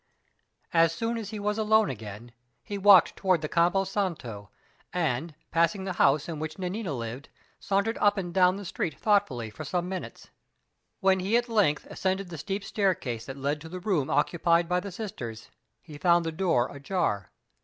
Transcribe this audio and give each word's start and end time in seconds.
As 0.73 0.91
soon 0.91 1.15
as 1.19 1.29
he 1.29 1.37
was 1.37 1.59
alone 1.59 1.91
again, 1.91 2.31
he 2.63 2.75
walked 2.79 3.15
toward 3.15 3.41
the 3.43 3.47
Campo 3.47 3.83
Santo, 3.83 4.49
and, 4.91 5.35
passing 5.51 5.83
the 5.83 5.93
house 6.01 6.27
in 6.27 6.39
which 6.39 6.57
Nanina 6.57 6.91
lived, 6.91 7.29
sauntered 7.59 7.99
up 7.99 8.17
and 8.17 8.33
down 8.33 8.55
the 8.55 8.65
street 8.65 8.99
thoughtfully 8.99 9.51
for 9.51 9.63
some 9.63 9.87
minutes. 9.87 10.31
When 11.01 11.19
he 11.19 11.37
at 11.37 11.47
length 11.49 11.85
ascended 11.85 12.29
the 12.29 12.39
steep 12.39 12.63
staircase 12.63 13.27
that 13.27 13.37
led 13.37 13.61
to 13.61 13.69
the 13.69 13.79
room 13.79 14.09
occupied 14.09 14.67
by 14.67 14.79
the 14.79 14.91
sisters, 14.91 15.51
he 15.79 15.99
found 15.99 16.25
the 16.25 16.31
door 16.31 16.75
ajar. 16.75 17.29